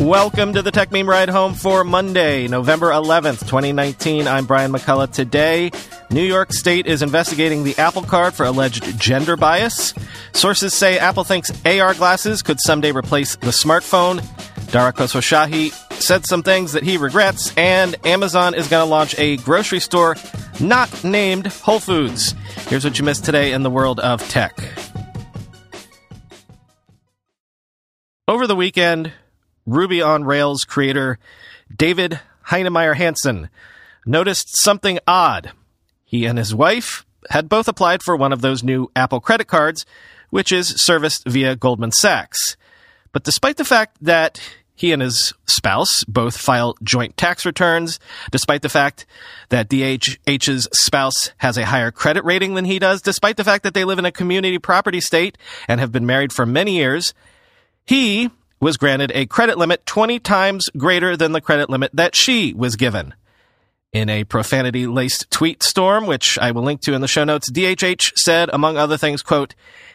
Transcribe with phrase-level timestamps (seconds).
[0.00, 4.26] Welcome to the Techmeme Ride Home for Monday, November 11th, 2019.
[4.26, 5.12] I'm Brian McCullough.
[5.12, 5.70] Today,
[6.10, 9.92] New York State is investigating the Apple Card for alleged gender bias.
[10.32, 14.24] Sources say Apple thinks AR glasses could someday replace the smartphone.
[14.72, 15.70] Dara Khosrowshahi
[16.00, 20.16] said some things that he regrets, and Amazon is going to launch a grocery store
[20.60, 22.34] not named Whole Foods.
[22.68, 24.58] Here's what you missed today in the world of tech.
[28.26, 29.12] Over the weekend,
[29.70, 31.18] Ruby on Rails creator
[31.74, 33.48] David Heinemeier Hansson
[34.04, 35.52] noticed something odd.
[36.04, 39.86] He and his wife had both applied for one of those new Apple credit cards,
[40.30, 42.56] which is serviced via Goldman Sachs.
[43.12, 44.40] But despite the fact that
[44.74, 49.04] he and his spouse both file joint tax returns, despite the fact
[49.50, 53.74] that DHH's spouse has a higher credit rating than he does, despite the fact that
[53.74, 55.36] they live in a community property state
[55.68, 57.12] and have been married for many years.
[57.84, 62.52] He was granted a credit limit 20 times greater than the credit limit that she
[62.54, 63.14] was given.
[63.92, 67.50] In a profanity laced tweet storm, which I will link to in the show notes,
[67.50, 69.54] DHH said, among other things, quote,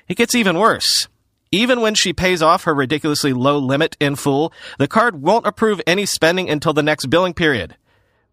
[0.09, 1.07] it gets even worse.
[1.51, 5.79] Even when she pays off her ridiculously low limit in full, the card won't approve
[5.87, 7.77] any spending until the next billing period.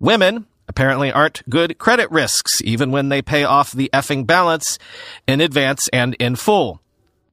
[0.00, 4.78] Women apparently aren't good credit risks, even when they pay off the effing balance
[5.28, 6.81] in advance and in full.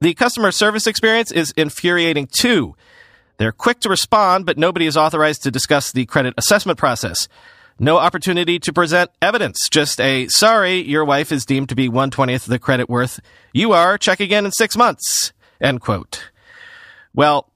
[0.02, 2.73] The customer service experience is infuriating too.
[3.36, 7.28] They're quick to respond, but nobody is authorized to discuss the credit assessment process.
[7.80, 9.67] No opportunity to present evidence.
[9.70, 13.20] Just a, sorry, your wife is deemed to be 120th the credit worth.
[13.54, 13.98] You are.
[13.98, 15.33] Check again in six months.
[15.59, 16.30] End quote.
[17.14, 17.52] Well,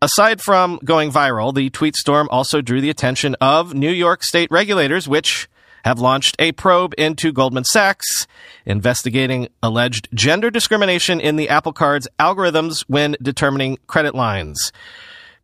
[0.00, 4.50] aside from going viral, the tweet storm also drew the attention of New York state
[4.50, 5.46] regulators, which
[5.84, 8.26] have launched a probe into Goldman Sachs,
[8.64, 14.72] investigating alleged gender discrimination in the Apple Card's algorithms when determining credit lines.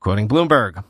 [0.00, 0.84] Quoting Bloomberg,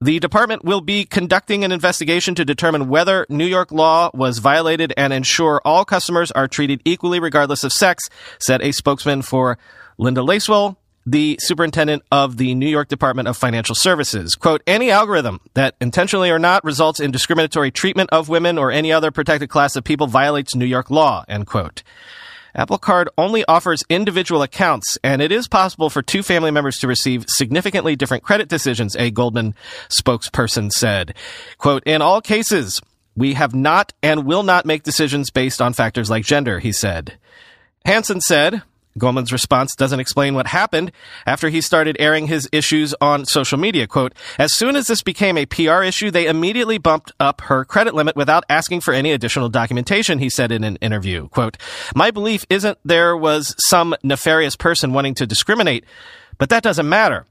[0.00, 4.94] the department will be conducting an investigation to determine whether New York law was violated
[4.96, 8.08] and ensure all customers are treated equally regardless of sex,
[8.38, 9.58] said a spokesman for
[9.98, 14.34] Linda Lacewell, the superintendent of the New York Department of Financial Services.
[14.34, 18.92] Quote, any algorithm that intentionally or not results in discriminatory treatment of women or any
[18.92, 21.82] other protected class of people violates New York law, end quote.
[22.54, 26.88] Apple Card only offers individual accounts, and it is possible for two family members to
[26.88, 29.54] receive significantly different credit decisions, a Goldman
[29.88, 31.14] spokesperson said.
[31.58, 32.80] Quote, in all cases,
[33.16, 37.18] we have not and will not make decisions based on factors like gender, he said.
[37.84, 38.62] Hansson said,
[39.00, 40.92] Goldman's response doesn't explain what happened
[41.26, 43.86] after he started airing his issues on social media.
[43.86, 47.94] Quote, as soon as this became a PR issue, they immediately bumped up her credit
[47.94, 51.28] limit without asking for any additional documentation, he said in an interview.
[51.28, 51.56] Quote,
[51.94, 55.84] my belief isn't there was some nefarious person wanting to discriminate,
[56.38, 57.26] but that doesn't matter.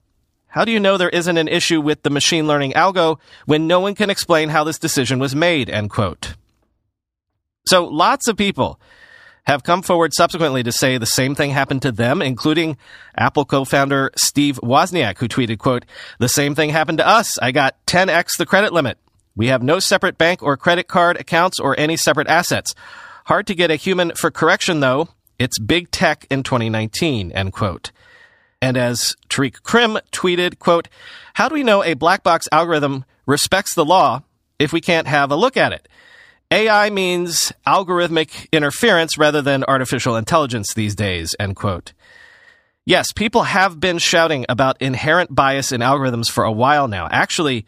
[0.47, 3.79] How do you know there isn't an issue with the machine learning algo when no
[3.79, 5.69] one can explain how this decision was made?
[5.69, 6.34] End quote.
[7.68, 8.79] So lots of people
[9.50, 12.78] have come forward subsequently to say the same thing happened to them, including
[13.18, 15.86] Apple co-founder Steve Wozniak, who tweeted, quote,
[16.20, 17.36] the same thing happened to us.
[17.40, 19.00] I got 10x the credit limit.
[19.36, 22.76] We have no separate bank or credit card accounts or any separate assets.
[23.26, 25.09] Hard to get a human for correction, though.
[25.40, 27.92] It's big tech in 2019, end quote.
[28.62, 30.90] And as Tariq Krim tweeted, quote,
[31.34, 34.22] how do we know a black box algorithm respects the law
[34.59, 35.88] if we can't have a look at it?
[36.52, 41.94] AI means algorithmic interference rather than artificial intelligence these days, end quote.
[42.86, 47.08] Yes, people have been shouting about inherent bias in algorithms for a while now.
[47.12, 47.68] Actually,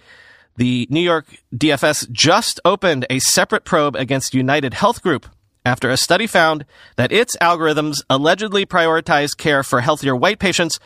[0.58, 5.28] the New York DFS just opened a separate probe against United Health Group
[5.64, 6.66] after a study found
[6.96, 10.80] that its algorithms allegedly prioritize care for healthier white patients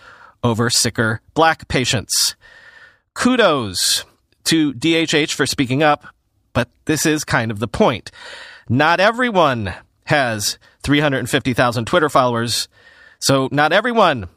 [0.44, 2.36] over sicker black patients.
[3.14, 4.04] Kudos
[4.44, 6.06] to DHH for speaking up,
[6.56, 8.10] but this is kind of the point.
[8.68, 9.76] Not everyone
[10.06, 12.68] has 350,000 Twitter followers,
[13.20, 14.28] so not everyone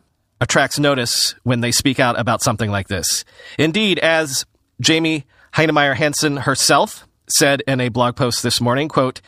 [0.40, 3.24] attracts notice when they speak out about something like this.
[3.58, 4.44] Indeed, as
[4.80, 5.24] Jamie
[5.54, 9.22] Heinemeier Hansson herself said in a blog post this morning, quote,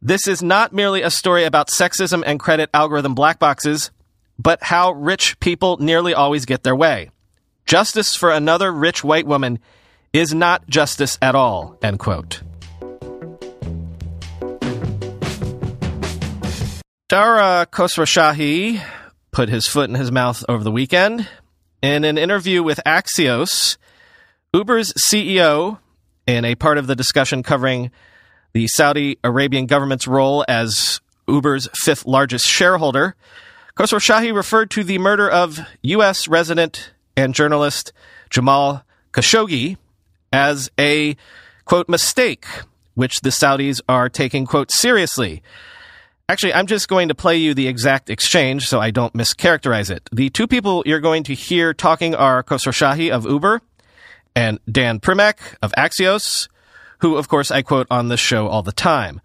[0.00, 3.90] this is not merely a story about sexism and credit algorithm black boxes,
[4.38, 7.10] but how rich people nearly always get their way.
[7.66, 9.60] Justice for another rich white woman
[10.12, 12.42] is not justice at all, end quote.
[17.08, 18.82] Dara Khosrowshahi
[19.32, 21.28] put his foot in his mouth over the weekend.
[21.82, 23.76] In an interview with Axios,
[24.54, 25.78] Uber's CEO,
[26.26, 27.90] in a part of the discussion covering
[28.52, 33.16] the Saudi Arabian government's role as Uber's fifth largest shareholder,
[33.76, 36.28] Khosrowshahi referred to the murder of U.S.
[36.28, 37.92] resident and journalist
[38.30, 39.76] Jamal Khashoggi
[40.32, 41.16] as a,
[41.64, 42.46] quote, mistake,
[42.94, 45.42] which the Saudis are taking, quote, seriously.
[46.28, 50.08] Actually, I'm just going to play you the exact exchange so I don't mischaracterize it.
[50.12, 53.60] The two people you're going to hear talking are Khosrowshahi of Uber
[54.34, 56.48] and Dan Primack of Axios,
[56.98, 59.20] who, of course, I quote on this show all the time.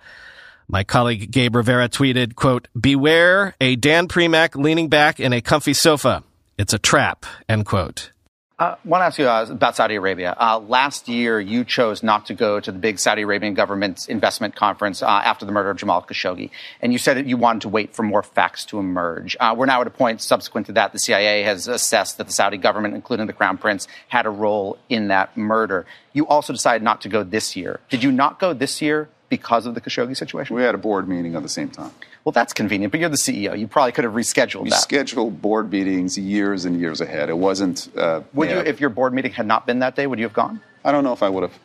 [0.68, 5.74] My colleague Gabe Rivera tweeted, quote, beware a Dan Primack leaning back in a comfy
[5.74, 6.24] sofa.
[6.57, 8.12] It's a trap, end quote.
[8.59, 10.36] I want to ask you uh, about Saudi Arabia.
[10.36, 14.56] Uh, last year, you chose not to go to the big Saudi Arabian government's investment
[14.56, 16.50] conference uh, after the murder of Jamal Khashoggi,
[16.81, 19.38] and you said that you wanted to wait for more facts to emerge.
[19.39, 20.92] Uh, we're now at a point subsequent to that.
[20.92, 24.80] The CIA has assessed that the Saudi government, including the Crown Prince, had a role
[24.89, 25.86] in that murder.
[26.13, 27.80] You also decided not to go this year.
[27.89, 30.56] Did you not go this year because of the Khashoggi situation?
[30.56, 31.92] We had a board meeting at the same time.
[32.27, 33.57] Well, that's convenient, but you're the CEO.
[33.57, 34.81] You probably could have rescheduled we that.
[34.81, 37.29] scheduled board meetings years and years ahead.
[37.29, 37.88] It wasn't.
[37.95, 40.25] Uh, would yeah, you, if your board meeting had not been that day, would you
[40.25, 40.59] have gone?
[40.83, 41.57] I don't know if I would have.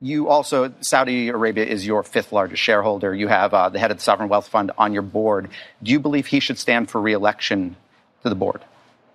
[0.00, 3.12] You also, Saudi Arabia is your fifth largest shareholder.
[3.12, 5.48] You have uh, the head of the Sovereign Wealth Fund on your board.
[5.82, 7.74] Do you believe he should stand for reelection
[8.22, 8.64] to the board?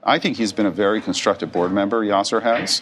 [0.03, 2.81] I think he's been a very constructive board member, Yasser has.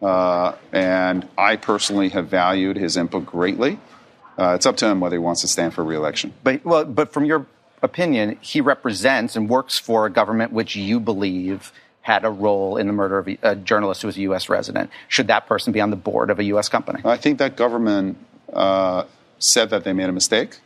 [0.00, 3.80] Uh, and I personally have valued his input greatly.
[4.38, 6.32] Uh, it's up to him whether he wants to stand for reelection.
[6.42, 7.46] But well, but from your
[7.82, 12.86] opinion, he represents and works for a government which you believe had a role in
[12.86, 14.48] the murder of a journalist who was a U.S.
[14.48, 14.90] resident.
[15.08, 16.68] Should that person be on the board of a U.S.
[16.68, 17.00] company?
[17.04, 18.18] I think that government
[18.52, 19.04] uh,
[19.38, 20.58] said that they made a mistake.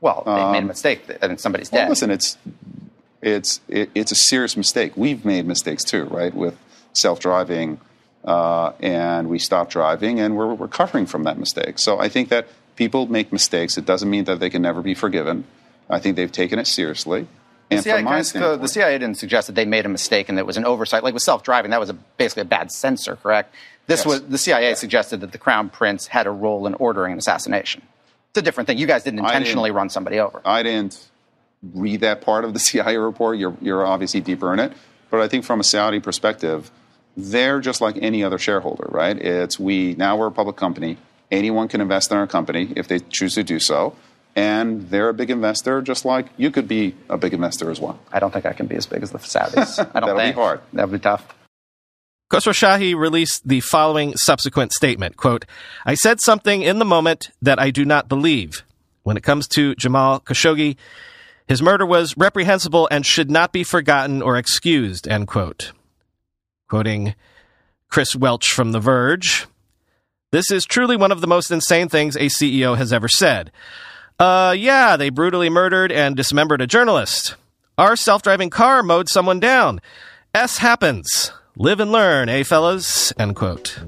[0.00, 1.88] Well, they um, made a mistake and somebody's well, dead.
[1.88, 2.36] Listen, it's
[3.22, 4.96] it's it, it's a serious mistake.
[4.96, 6.34] We've made mistakes too, right?
[6.34, 6.58] With
[6.92, 7.80] self-driving,
[8.24, 11.78] uh, and we stopped driving, and we're recovering from that mistake.
[11.78, 13.78] So I think that people make mistakes.
[13.78, 15.44] It doesn't mean that they can never be forgiven.
[15.88, 17.26] I think they've taken it seriously.
[17.70, 20.46] And the CIA, the CIA, didn't suggest that they made a mistake and that it
[20.46, 21.02] was an oversight.
[21.02, 23.54] Like with self-driving, that was a, basically a bad sensor, correct?
[23.86, 24.06] This yes.
[24.06, 24.80] was the CIA yes.
[24.80, 27.82] suggested that the crown prince had a role in ordering an assassination.
[28.30, 28.78] It's a different thing.
[28.78, 30.40] You guys didn't intentionally didn't, run somebody over.
[30.44, 31.08] I didn't
[31.74, 33.38] read that part of the CIA report.
[33.38, 34.72] You're, you're obviously deeper in it,
[35.10, 36.70] but I think from a Saudi perspective,
[37.16, 39.16] they're just like any other shareholder, right?
[39.18, 40.96] It's we now we're a public company.
[41.32, 43.96] Anyone can invest in our company if they choose to do so
[44.34, 47.98] and they're a big investor, just like you could be a big investor as well.
[48.12, 49.78] I don't think I can be as big as the Saudis.
[49.78, 50.36] I don't That'll think.
[50.36, 50.60] be hard.
[50.72, 51.34] That'll be tough.
[52.30, 55.44] Khosrowshahi released the following subsequent statement, quote,
[55.84, 58.62] I said something in the moment that I do not believe.
[59.02, 60.76] When it comes to Jamal Khashoggi,
[61.46, 65.72] his murder was reprehensible and should not be forgotten or excused, end quote.
[66.70, 67.14] Quoting
[67.90, 69.46] Chris Welch from The Verge,
[70.32, 73.52] this is truly one of the most insane things a CEO has ever said.
[74.18, 77.36] Uh, yeah, they brutally murdered and dismembered a journalist.
[77.78, 79.80] Our self driving car mowed someone down.
[80.34, 81.32] S happens.
[81.56, 83.12] Live and learn, eh, fellas?
[83.18, 83.78] End quote.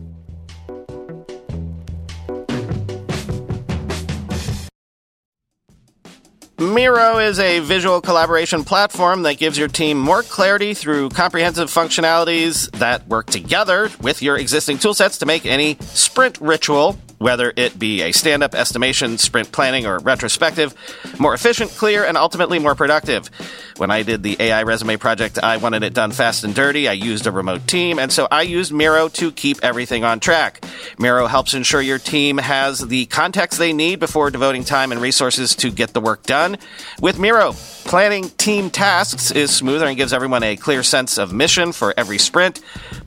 [6.59, 12.71] Miro is a visual collaboration platform that gives your team more clarity through comprehensive functionalities
[12.79, 18.03] that work together with your existing toolsets to make any sprint ritual whether it be
[18.03, 20.75] a stand up estimation, sprint planning, or retrospective,
[21.19, 23.31] more efficient, clear, and ultimately more productive.
[23.79, 26.87] When I did the AI resume project, I wanted it done fast and dirty.
[26.87, 30.63] I used a remote team, and so I used Miro to keep everything on track.
[30.99, 35.57] Miro helps ensure your team has the context they need before devoting time and resources
[35.57, 36.59] to get the work done.
[37.01, 37.55] With Miro,
[37.85, 42.17] Planning team tasks is smoother and gives everyone a clear sense of mission for every
[42.17, 42.61] sprint.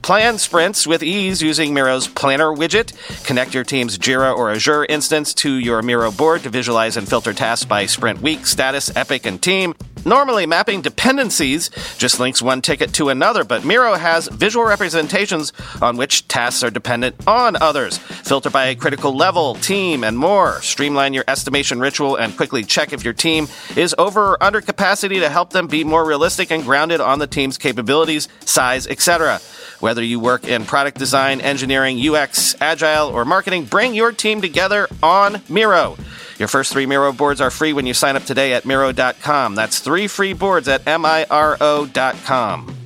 [0.04, 2.94] Plan sprints with ease using Miro's Planner widget.
[3.26, 7.34] Connect your team's Jira or Azure instance to your Miro board to visualize and filter
[7.34, 9.74] tasks by sprint week, status, epic, and team.
[10.08, 15.98] Normally, mapping dependencies just links one ticket to another, but Miro has visual representations on
[15.98, 17.98] which tasks are dependent on others.
[17.98, 20.62] Filter by critical level, team, and more.
[20.62, 25.20] Streamline your estimation ritual and quickly check if your team is over or under capacity
[25.20, 29.42] to help them be more realistic and grounded on the team's capabilities, size, etc.
[29.82, 34.88] Whether you work in product design, engineering, UX, agile, or marketing, bring your team together
[35.04, 35.98] on Miro.
[36.40, 39.56] Your first three Miro boards are free when you sign up today at Miro.com.
[39.56, 42.77] That's three free boards at M-I-R-O.com.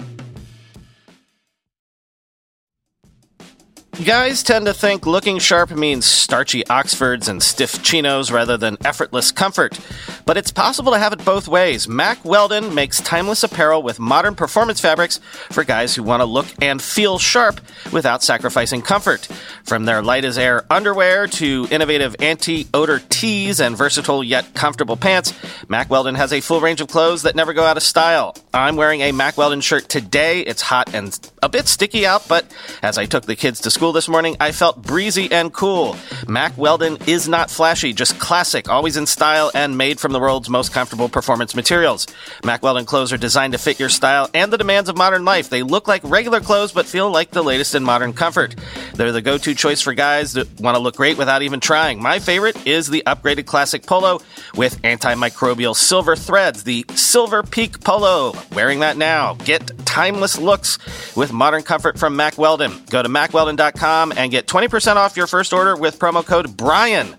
[4.06, 9.32] Guys tend to think looking sharp means starchy Oxfords and stiff chinos rather than effortless
[9.32, 9.80] comfort.
[10.26, 11.88] But it's possible to have it both ways.
[11.88, 15.20] Mack Weldon makes timeless apparel with modern performance fabrics
[15.52, 19.28] for guys who want to look and feel sharp without sacrificing comfort.
[19.66, 24.98] From their light as air underwear to innovative anti odor tees and versatile yet comfortable
[24.98, 25.32] pants,
[25.70, 28.36] Mack Weldon has a full range of clothes that never go out of style.
[28.52, 30.42] I'm wearing a Mack Weldon shirt today.
[30.42, 32.46] It's hot and a bit sticky out, but
[32.84, 35.96] as I took the kids to school this morning, I felt breezy and cool.
[36.28, 40.50] Mack Weldon is not flashy, just classic, always in style and made from the world's
[40.50, 42.06] most comfortable performance materials.
[42.46, 45.50] Mack Weldon clothes are designed to fit your style and the demands of modern life.
[45.50, 48.56] They look like regular clothes but feel like the latest in modern comfort.
[48.94, 52.02] They're the go-to choice for guys that want to look great without even trying.
[52.02, 54.20] My favorite is the upgraded classic polo
[54.56, 58.34] with antimicrobial silver threads, the Silver Peak Polo.
[58.54, 59.34] Wearing that now.
[59.34, 60.78] Get timeless looks
[61.16, 62.72] with modern comfort from Mack Weldon.
[62.90, 67.16] Go to mackweldon.com and get 20% off your first order with promo code BRIAN.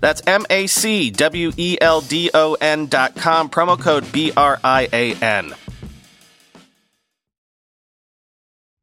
[0.00, 4.32] That's M A C W E L D O N dot com, promo code B
[4.36, 5.54] R I A N.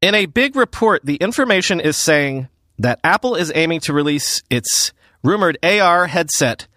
[0.01, 4.93] In a big report, the information is saying that Apple is aiming to release its
[5.23, 6.67] rumored AR headset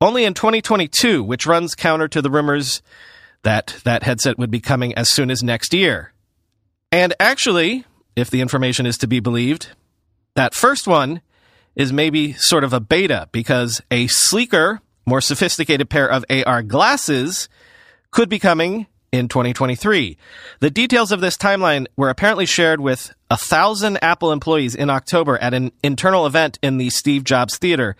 [0.00, 2.82] only in 2022, which runs counter to the rumors
[3.42, 6.12] that that headset would be coming as soon as next year.
[6.90, 7.84] And actually,
[8.16, 9.68] if the information is to be believed,
[10.34, 11.20] that first one
[11.76, 17.48] is maybe sort of a beta because a sleeker, more sophisticated pair of AR glasses
[18.10, 20.16] could be coming in 2023.
[20.60, 25.38] The details of this timeline were apparently shared with a thousand Apple employees in October
[25.38, 27.96] at an internal event in the Steve Jobs Theater,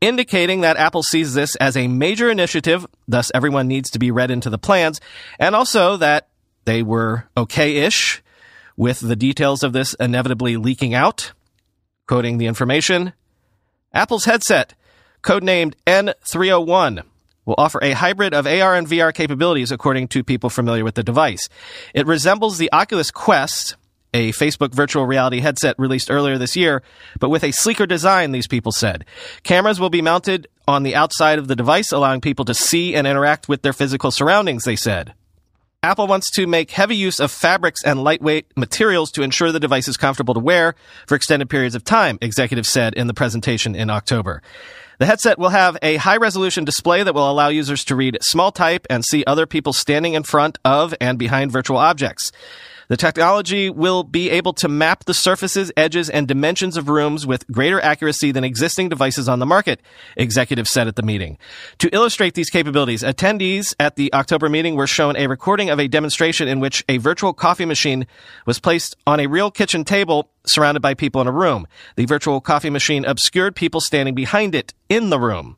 [0.00, 4.30] indicating that Apple sees this as a major initiative, thus everyone needs to be read
[4.30, 5.00] into the plans,
[5.38, 6.28] and also that
[6.64, 8.22] they were okay-ish
[8.76, 11.32] with the details of this inevitably leaking out.
[12.06, 13.12] Quoting the information,
[13.92, 14.74] Apple's headset,
[15.22, 17.04] codenamed N301,
[17.46, 21.02] will offer a hybrid of AR and VR capabilities according to people familiar with the
[21.02, 21.48] device.
[21.94, 23.76] It resembles the Oculus Quest,
[24.12, 26.82] a Facebook virtual reality headset released earlier this year,
[27.18, 29.04] but with a sleeker design, these people said.
[29.42, 33.06] Cameras will be mounted on the outside of the device, allowing people to see and
[33.06, 35.14] interact with their physical surroundings, they said.
[35.84, 39.86] Apple wants to make heavy use of fabrics and lightweight materials to ensure the device
[39.86, 40.74] is comfortable to wear
[41.06, 44.40] for extended periods of time, executives said in the presentation in October.
[44.98, 48.50] The headset will have a high resolution display that will allow users to read small
[48.50, 52.32] type and see other people standing in front of and behind virtual objects.
[52.88, 57.46] The technology will be able to map the surfaces, edges, and dimensions of rooms with
[57.48, 59.80] greater accuracy than existing devices on the market,
[60.16, 61.38] executives said at the meeting.
[61.78, 65.88] To illustrate these capabilities, attendees at the October meeting were shown a recording of a
[65.88, 68.06] demonstration in which a virtual coffee machine
[68.46, 71.66] was placed on a real kitchen table surrounded by people in a room.
[71.96, 75.56] The virtual coffee machine obscured people standing behind it in the room.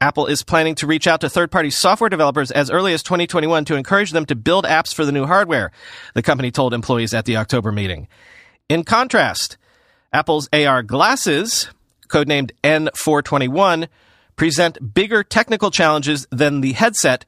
[0.00, 3.64] Apple is planning to reach out to third party software developers as early as 2021
[3.66, 5.70] to encourage them to build apps for the new hardware,
[6.14, 8.08] the company told employees at the October meeting.
[8.68, 9.56] In contrast,
[10.12, 11.68] Apple's AR glasses,
[12.08, 13.88] codenamed N421,
[14.36, 17.24] present bigger technical challenges than the headset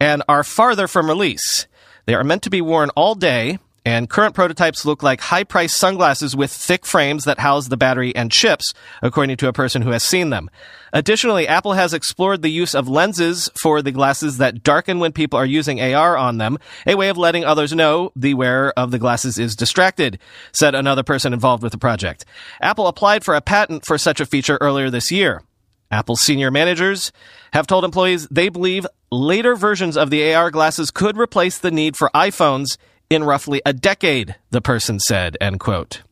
[0.00, 1.66] and are farther from release.
[2.06, 3.58] They are meant to be worn all day
[3.88, 8.14] and current prototypes look like high priced sunglasses with thick frames that house the battery
[8.14, 10.50] and chips, according to a person who has seen them.
[10.92, 15.38] Additionally, Apple has explored the use of lenses for the glasses that darken when people
[15.38, 18.98] are using AR on them, a way of letting others know the wearer of the
[18.98, 20.18] glasses is distracted,
[20.52, 22.26] said another person involved with the project.
[22.60, 25.42] Apple applied for a patent for such a feature earlier this year.
[25.90, 27.10] Apple's senior managers
[27.54, 31.96] have told employees they believe later versions of the AR glasses could replace the need
[31.96, 32.76] for iPhones
[33.10, 36.02] in roughly a decade, the person said, end quote.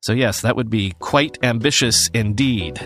[0.00, 2.80] So, yes, that would be quite ambitious indeed.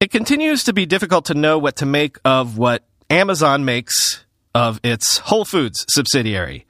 [0.00, 4.80] It continues to be difficult to know what to make of what Amazon makes of
[4.84, 6.66] its Whole Foods subsidiary.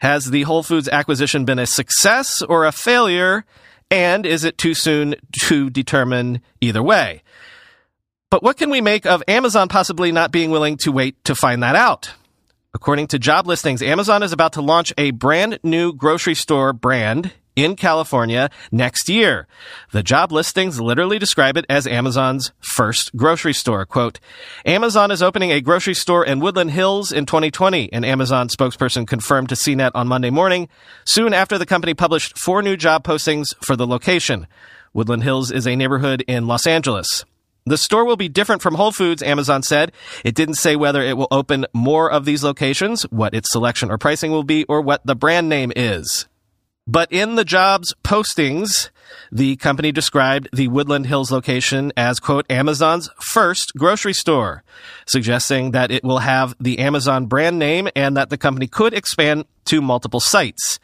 [0.00, 3.44] Has the Whole Foods acquisition been a success or a failure?
[3.90, 7.22] And is it too soon to determine either way?
[8.34, 11.62] But what can we make of Amazon possibly not being willing to wait to find
[11.62, 12.14] that out?
[12.74, 17.30] According to job listings, Amazon is about to launch a brand new grocery store brand
[17.54, 19.46] in California next year.
[19.92, 23.86] The job listings literally describe it as Amazon's first grocery store.
[23.86, 24.18] Quote,
[24.66, 29.50] Amazon is opening a grocery store in Woodland Hills in 2020, an Amazon spokesperson confirmed
[29.50, 30.68] to CNET on Monday morning,
[31.04, 34.48] soon after the company published four new job postings for the location.
[34.92, 37.24] Woodland Hills is a neighborhood in Los Angeles.
[37.66, 39.92] The store will be different from Whole Foods, Amazon said.
[40.22, 43.96] It didn't say whether it will open more of these locations, what its selection or
[43.96, 46.28] pricing will be, or what the brand name is.
[46.86, 48.90] But in the jobs postings,
[49.32, 54.62] the company described the Woodland Hills location as, quote, Amazon's first grocery store,
[55.06, 59.46] suggesting that it will have the Amazon brand name and that the company could expand
[59.64, 60.78] to multiple sites.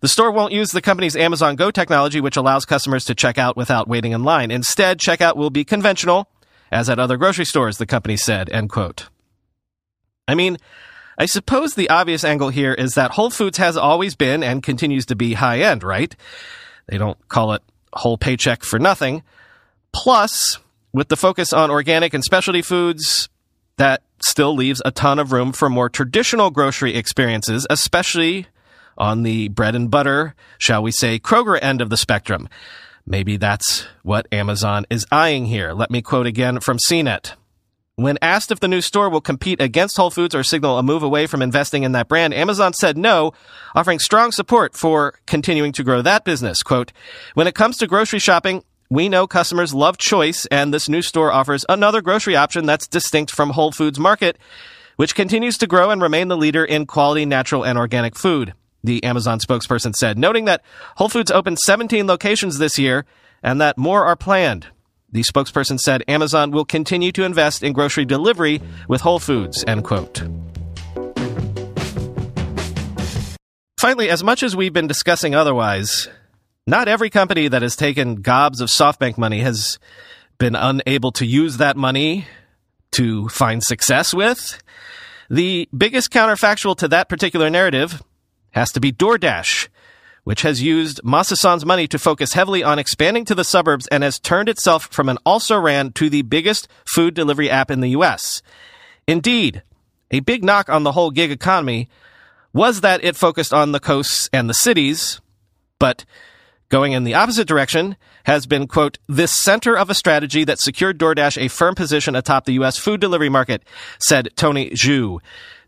[0.00, 3.56] The store won't use the company's Amazon Go technology, which allows customers to check out
[3.56, 4.50] without waiting in line.
[4.50, 6.28] Instead, checkout will be conventional,
[6.70, 9.08] as at other grocery stores, the company said, end quote.
[10.28, 10.58] I mean,
[11.18, 15.06] I suppose the obvious angle here is that Whole Foods has always been and continues
[15.06, 16.14] to be high end, right?
[16.88, 17.62] They don't call it
[17.92, 19.22] whole paycheck for nothing.
[19.92, 20.58] Plus,
[20.92, 23.28] with the focus on organic and specialty foods,
[23.78, 28.46] that still leaves a ton of room for more traditional grocery experiences, especially
[28.98, 32.48] on the bread and butter, shall we say, Kroger end of the spectrum.
[33.06, 35.72] Maybe that's what Amazon is eyeing here.
[35.72, 37.34] Let me quote again from CNET.
[37.94, 41.02] When asked if the new store will compete against Whole Foods or signal a move
[41.02, 43.32] away from investing in that brand, Amazon said no,
[43.74, 46.62] offering strong support for continuing to grow that business.
[46.62, 46.92] Quote,
[47.34, 51.32] when it comes to grocery shopping, we know customers love choice, and this new store
[51.32, 54.36] offers another grocery option that's distinct from Whole Foods Market,
[54.96, 58.52] which continues to grow and remain the leader in quality, natural, and organic food
[58.86, 60.62] the Amazon spokesperson said, noting that
[60.96, 63.04] Whole Foods opened 17 locations this year
[63.42, 64.68] and that more are planned.
[65.12, 69.84] The spokesperson said Amazon will continue to invest in grocery delivery with Whole Foods, end
[69.84, 70.22] quote.
[73.78, 76.08] Finally, as much as we've been discussing otherwise,
[76.66, 79.78] not every company that has taken gobs of SoftBank money has
[80.38, 82.26] been unable to use that money
[82.92, 84.60] to find success with.
[85.30, 88.02] The biggest counterfactual to that particular narrative
[88.56, 89.68] has to be DoorDash,
[90.24, 94.02] which has used Masa Son's money to focus heavily on expanding to the suburbs and
[94.02, 97.90] has turned itself from an also ran to the biggest food delivery app in the
[97.90, 98.40] US.
[99.06, 99.62] Indeed,
[100.10, 101.90] a big knock on the whole gig economy
[102.54, 105.20] was that it focused on the coasts and the cities,
[105.78, 106.06] but
[106.70, 110.98] going in the opposite direction has been, quote, this center of a strategy that secured
[110.98, 112.78] DoorDash a firm position atop the U.S.
[112.78, 113.62] food delivery market,
[113.98, 115.20] said Tony Xu.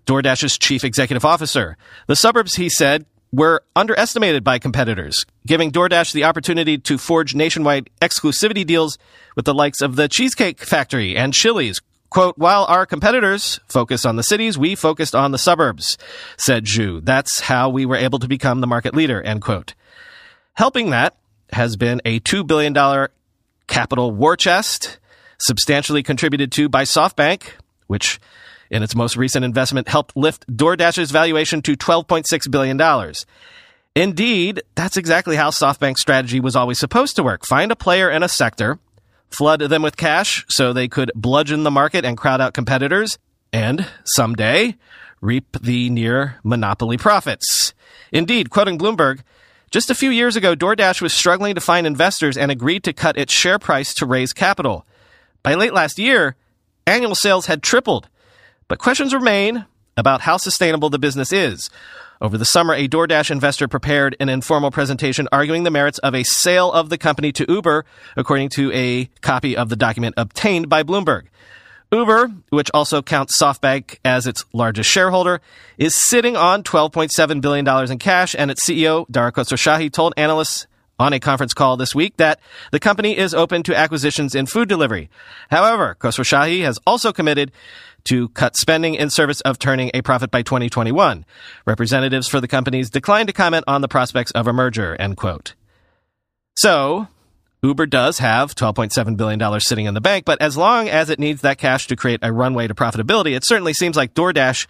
[0.09, 1.77] DoorDash's chief executive officer.
[2.07, 7.90] The suburbs, he said, were underestimated by competitors, giving DoorDash the opportunity to forge nationwide
[8.01, 8.97] exclusivity deals
[9.37, 11.83] with the likes of the Cheesecake Factory and Chili's.
[12.09, 15.99] Quote, while our competitors focused on the cities, we focused on the suburbs,
[16.38, 17.05] said Xu.
[17.05, 19.75] That's how we were able to become the market leader, end quote.
[20.55, 21.16] Helping that
[21.53, 22.75] has been a $2 billion
[23.66, 24.99] capital war chest,
[25.38, 27.42] substantially contributed to by SoftBank,
[27.88, 28.18] which
[28.70, 33.14] in its most recent investment helped lift DoorDash's valuation to $12.6 billion.
[33.94, 37.46] Indeed, that's exactly how SoftBank's strategy was always supposed to work.
[37.46, 38.78] Find a player in a sector,
[39.31, 43.18] flood them with cash so they could bludgeon the market and crowd out competitors,
[43.52, 44.76] and someday
[45.20, 47.74] reap the near monopoly profits.
[48.12, 49.20] Indeed, quoting Bloomberg,
[49.70, 53.18] just a few years ago, DoorDash was struggling to find investors and agreed to cut
[53.18, 54.87] its share price to raise capital.
[55.42, 56.37] By late last year,
[56.87, 58.09] annual sales had tripled
[58.68, 61.70] but questions remain about how sustainable the business is.
[62.20, 66.24] Over the summer, a DoorDash investor prepared an informal presentation arguing the merits of a
[66.24, 67.85] sale of the company to Uber,
[68.16, 71.26] according to a copy of the document obtained by Bloomberg.
[71.92, 75.40] Uber, which also counts SoftBank as its largest shareholder,
[75.78, 80.66] is sitting on $12.7 billion in cash, and its CEO, Dara Khosrowshahi, told analysts
[80.98, 82.40] on a conference call this week that
[82.72, 85.09] the company is open to acquisitions in food delivery.
[85.50, 87.52] However, Khosrowshahi has also committed
[88.09, 91.25] to cut spending in service of turning a profit by 2021.
[91.66, 95.55] Representatives for the companies declined to comment on the prospects of a merger, end quote.
[96.57, 97.09] So,
[97.62, 101.40] Uber does have $12.7 billion sitting in the bank, but as long as it needs
[101.42, 104.66] that cash to create a runway to profitability, it certainly seems like DoorDash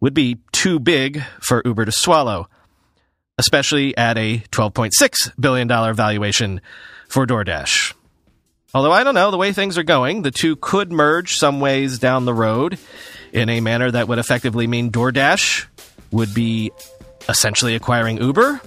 [0.00, 2.48] would be too big for Uber to swallow,
[3.38, 6.60] especially at a $12.6 billion valuation
[7.08, 7.94] for DoorDash.
[8.74, 11.98] Although I don't know, the way things are going, the two could merge some ways
[11.98, 12.78] down the road
[13.32, 15.66] in a manner that would effectively mean DoorDash
[16.10, 16.72] would be
[17.28, 18.60] essentially acquiring Uber.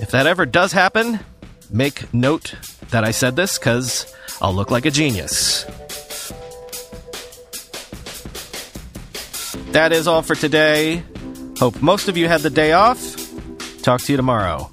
[0.00, 1.20] If that ever does happen,
[1.70, 2.54] make note
[2.90, 5.64] that I said this because I'll look like a genius.
[9.72, 11.02] That is all for today.
[11.58, 13.16] Hope most of you had the day off.
[13.82, 14.70] Talk to you tomorrow.